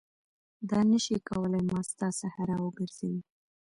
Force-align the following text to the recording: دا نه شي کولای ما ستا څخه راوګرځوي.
دا 0.69 0.79
نه 0.91 0.99
شي 1.05 1.17
کولای 1.29 1.63
ما 1.69 1.79
ستا 1.91 2.07
څخه 2.21 2.39
راوګرځوي. 2.49 3.21